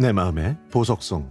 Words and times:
내 0.00 0.12
마음의 0.12 0.56
보석송 0.70 1.28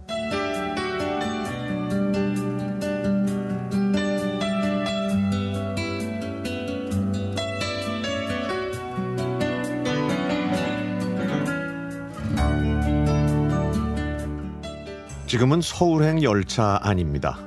지금은 15.26 15.62
서울행 15.62 16.22
열차 16.22 16.78
안입니다. 16.82 17.38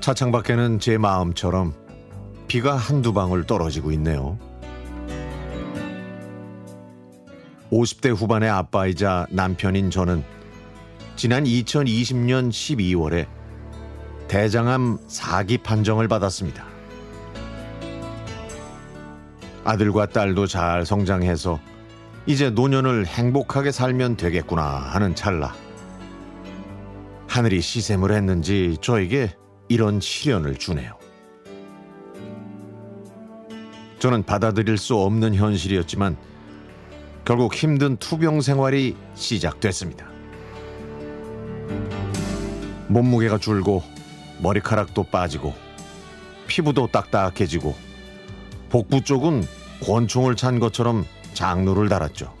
차창 0.00 0.30
밖에는 0.30 0.78
제 0.78 0.96
마음처럼 0.96 1.74
비가 2.46 2.76
한두 2.76 3.12
방울 3.12 3.44
떨어지고 3.44 3.90
있네요. 3.92 4.38
50대 7.70 8.14
후반의 8.14 8.50
아빠이자 8.50 9.26
남편인 9.30 9.90
저는 9.90 10.24
지난 11.16 11.44
2020년 11.44 12.50
12월에 12.50 13.26
대장암 14.28 14.98
4기 15.06 15.62
판정을 15.62 16.08
받았습니다. 16.08 16.66
아들과 19.64 20.06
딸도 20.06 20.46
잘 20.46 20.84
성장해서 20.84 21.58
이제 22.26 22.50
노년을 22.50 23.06
행복하게 23.06 23.70
살면 23.70 24.16
되겠구나 24.16 24.62
하는 24.62 25.14
찰나. 25.14 25.54
하늘이 27.28 27.60
시샘을 27.60 28.12
했는지 28.12 28.76
저에게 28.80 29.34
이런 29.68 30.00
시련을 30.00 30.56
주네요. 30.56 30.98
저는 33.98 34.22
받아들일 34.22 34.76
수 34.76 34.96
없는 34.96 35.34
현실이었지만 35.34 36.16
결국 37.24 37.54
힘든 37.54 37.96
투병 37.96 38.42
생활이 38.42 38.96
시작됐습니다. 39.14 40.06
몸무게가 42.88 43.38
줄고 43.38 43.82
머리카락도 44.40 45.04
빠지고 45.04 45.54
피부도 46.46 46.88
딱딱해지고 46.88 47.74
복부 48.68 49.02
쪽은 49.02 49.42
권총을 49.82 50.36
찬 50.36 50.60
것처럼 50.60 51.06
장루를 51.32 51.88
달았죠. 51.88 52.34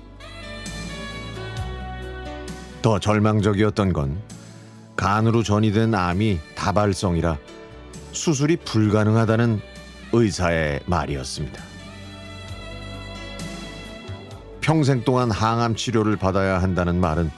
더 2.82 2.98
절망적이었던 2.98 3.94
건 3.94 4.20
간으로 4.96 5.42
전이된 5.42 5.94
암이 5.94 6.38
다발성이라 6.54 7.38
수술이 8.12 8.56
불가능하다는 8.58 9.60
의사의 10.12 10.80
말이었습니다. 10.84 11.73
평생 14.64 15.04
동안 15.04 15.30
항암 15.30 15.76
치료를 15.76 16.16
받아야 16.16 16.62
한다는 16.62 16.98
말은 16.98 17.30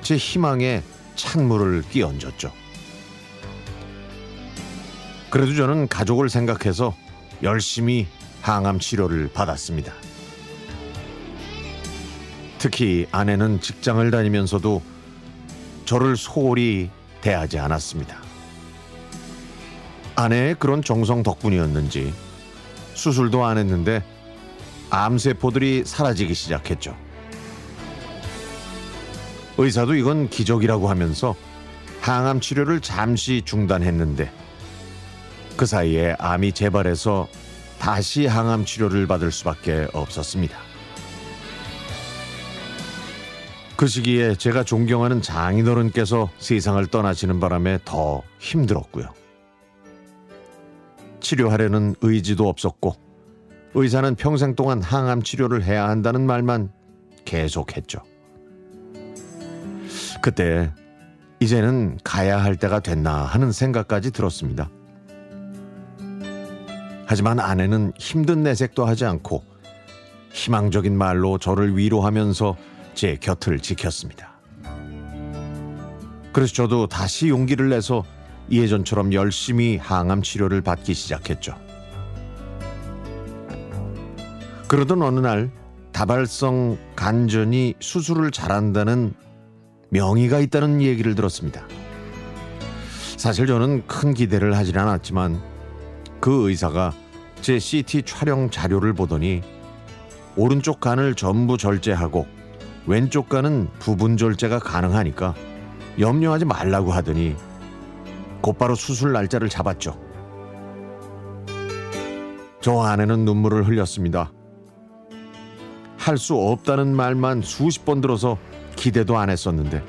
제 0.00 0.16
희망에 0.16 0.82
찬물을 1.16 1.82
끼얹었죠. 1.82 2.50
그래도 5.28 5.54
저는 5.54 5.86
가족을 5.88 6.30
생각해서 6.30 6.96
열심히 7.42 8.06
항암 8.40 8.78
치료를 8.78 9.28
받았습니다. 9.34 9.92
특히 12.58 13.06
아내는 13.12 13.60
직장을 13.60 14.10
다니면서도 14.10 14.80
저를 15.84 16.16
소홀히 16.16 16.88
대하지 17.20 17.58
않았습니다. 17.58 18.16
아내의 20.16 20.54
그런 20.58 20.82
정성 20.82 21.22
덕분이었는지 21.22 22.14
수술도 22.94 23.44
안 23.44 23.58
했는데 23.58 24.02
암세포들이 24.92 25.84
사라지기 25.86 26.34
시작했죠. 26.34 26.94
의사도 29.56 29.94
이건 29.94 30.28
기적이라고 30.28 30.90
하면서 30.90 31.34
항암 32.02 32.40
치료를 32.40 32.80
잠시 32.80 33.40
중단했는데 33.42 34.30
그 35.56 35.64
사이에 35.64 36.14
암이 36.18 36.52
재발해서 36.52 37.26
다시 37.78 38.26
항암 38.26 38.66
치료를 38.66 39.06
받을 39.06 39.32
수밖에 39.32 39.88
없었습니다. 39.94 40.58
그 43.76 43.86
시기에 43.86 44.34
제가 44.34 44.62
존경하는 44.62 45.22
장인어른께서 45.22 46.28
세상을 46.38 46.86
떠나시는 46.88 47.40
바람에 47.40 47.78
더 47.86 48.22
힘들었고요. 48.38 49.08
치료하려는 51.20 51.94
의지도 52.02 52.48
없었고 52.48 53.11
의사는 53.74 54.14
평생 54.16 54.54
동안 54.54 54.82
항암 54.82 55.22
치료를 55.22 55.64
해야 55.64 55.88
한다는 55.88 56.26
말만 56.26 56.70
계속했죠. 57.24 58.00
그때 60.20 60.70
이제는 61.40 61.98
가야 62.04 62.42
할 62.42 62.56
때가 62.56 62.80
됐나 62.80 63.24
하는 63.24 63.50
생각까지 63.50 64.12
들었습니다. 64.12 64.70
하지만 67.06 67.40
아내는 67.40 67.92
힘든 67.98 68.42
내색도 68.42 68.84
하지 68.84 69.04
않고 69.04 69.42
희망적인 70.32 70.96
말로 70.96 71.38
저를 71.38 71.76
위로하면서 71.76 72.56
제 72.94 73.16
곁을 73.16 73.58
지켰습니다. 73.58 74.32
그래서 76.32 76.54
저도 76.54 76.86
다시 76.86 77.28
용기를 77.28 77.68
내서 77.70 78.04
예전처럼 78.50 79.12
열심히 79.12 79.76
항암 79.76 80.22
치료를 80.22 80.62
받기 80.62 80.94
시작했죠. 80.94 81.71
그러던 84.72 85.02
어느 85.02 85.20
날 85.20 85.50
다발성 85.92 86.78
간전이 86.96 87.74
수술을 87.78 88.30
잘한다는 88.30 89.12
명의가 89.90 90.38
있다는 90.38 90.80
얘기를 90.80 91.14
들었습니다. 91.14 91.66
사실 93.18 93.46
저는 93.46 93.86
큰 93.86 94.14
기대를 94.14 94.56
하진 94.56 94.78
않았지만 94.78 95.42
그 96.20 96.48
의사가 96.48 96.94
제 97.42 97.58
CT 97.58 98.04
촬영 98.04 98.48
자료를 98.48 98.94
보더니 98.94 99.42
오른쪽 100.36 100.80
간을 100.80 101.16
전부 101.16 101.58
절제하고 101.58 102.26
왼쪽 102.86 103.28
간은 103.28 103.68
부분 103.78 104.16
절제가 104.16 104.58
가능하니까 104.58 105.34
염려하지 106.00 106.46
말라고 106.46 106.92
하더니 106.92 107.36
곧바로 108.40 108.74
수술 108.74 109.12
날짜를 109.12 109.50
잡았죠. 109.50 110.00
저 112.62 112.80
아내는 112.80 113.26
눈물을 113.26 113.68
흘렸습니다. 113.68 114.32
할 116.02 116.18
수 116.18 116.34
없다는 116.34 116.96
말만 116.96 117.42
수십 117.42 117.84
번 117.84 118.00
들어서 118.00 118.36
기대도 118.74 119.16
안 119.18 119.30
했었는데 119.30 119.84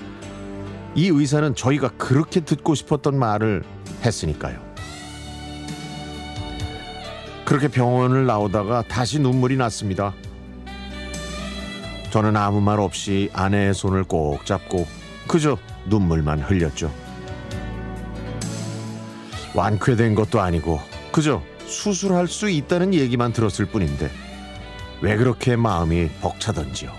이 0.94 1.08
의사는 1.08 1.56
저희가 1.56 1.90
그렇게 1.98 2.42
듣고 2.42 2.76
싶었던 2.76 3.18
말을 3.18 3.64
했으니까요. 4.06 4.62
그렇게 7.46 7.68
병원을 7.68 8.28
나오다가 8.28 8.84
다시 8.84 9.20
눈물이 9.20 9.58
났습니다. 9.58 10.14
저는 12.12 12.38
아무 12.38 12.62
말 12.62 12.80
없이 12.80 13.32
아내의 13.34 13.74
손을 13.74 14.04
꼭 14.04 14.46
잡고 14.46 14.86
그저 15.28 15.58
눈물만 15.88 16.42
흘렸죠. 16.42 16.94
완쾌된 19.56 20.14
것도 20.14 20.42
아니고 20.42 20.80
그저 21.12 21.42
수술할 21.66 22.28
수 22.28 22.52
있다는 22.52 22.94
얘기만 22.94 23.34
들었을 23.34 23.66
뿐인데 23.66 24.12
왜 25.04 25.18
그렇게 25.18 25.58
마음이 25.58 26.08
벅차던지요. 26.22 26.90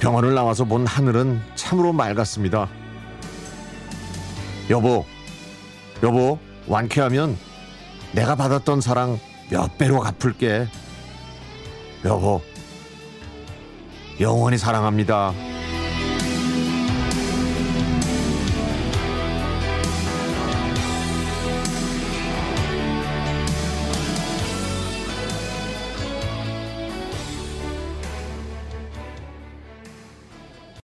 병원을 0.00 0.34
나와서 0.34 0.64
본 0.64 0.86
하늘은 0.86 1.42
참으로 1.56 1.92
맑았습니다. 1.92 2.70
여보, 4.70 5.04
여보, 6.02 6.38
완쾌하면 6.66 7.36
내가 8.12 8.34
받았던 8.34 8.80
사랑 8.80 9.20
몇 9.50 9.76
배로 9.76 10.00
갚을게. 10.00 10.68
여보, 12.06 12.40
영원히 14.20 14.56
사랑합니다. 14.56 15.34